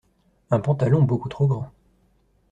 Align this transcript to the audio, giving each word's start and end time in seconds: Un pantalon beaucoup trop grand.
Un 0.49 0.59
pantalon 0.61 1.03
beaucoup 1.03 1.29
trop 1.29 1.45
grand. 1.45 1.69